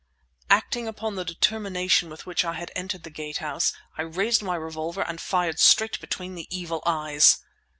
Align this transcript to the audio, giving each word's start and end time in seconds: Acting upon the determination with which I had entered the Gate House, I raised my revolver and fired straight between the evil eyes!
Acting 0.49 0.87
upon 0.87 1.13
the 1.15 1.23
determination 1.23 2.09
with 2.09 2.25
which 2.25 2.43
I 2.43 2.53
had 2.53 2.71
entered 2.75 3.03
the 3.03 3.11
Gate 3.11 3.37
House, 3.37 3.71
I 3.99 4.01
raised 4.01 4.41
my 4.41 4.55
revolver 4.55 5.03
and 5.03 5.21
fired 5.21 5.59
straight 5.59 6.01
between 6.01 6.33
the 6.33 6.47
evil 6.49 6.81
eyes! 6.87 7.37